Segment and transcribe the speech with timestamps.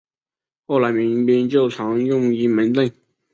[0.65, 2.91] 后来民军就常用阴门阵。